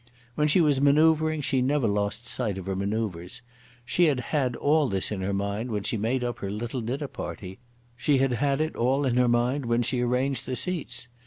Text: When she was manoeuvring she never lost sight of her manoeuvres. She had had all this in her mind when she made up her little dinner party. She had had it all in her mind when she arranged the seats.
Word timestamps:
When 0.33 0.47
she 0.47 0.61
was 0.61 0.81
manoeuvring 0.81 1.41
she 1.41 1.61
never 1.61 1.87
lost 1.87 2.25
sight 2.25 2.57
of 2.57 2.65
her 2.65 2.75
manoeuvres. 2.75 3.43
She 3.85 4.05
had 4.05 4.19
had 4.19 4.55
all 4.55 4.87
this 4.89 5.11
in 5.11 5.21
her 5.21 5.31
mind 5.31 5.69
when 5.69 5.83
she 5.83 5.95
made 5.95 6.23
up 6.23 6.39
her 6.39 6.49
little 6.49 6.81
dinner 6.81 7.07
party. 7.07 7.59
She 7.95 8.17
had 8.17 8.31
had 8.33 8.61
it 8.61 8.75
all 8.75 9.05
in 9.05 9.15
her 9.17 9.29
mind 9.29 9.67
when 9.67 9.83
she 9.83 10.01
arranged 10.01 10.47
the 10.47 10.55
seats. 10.55 11.07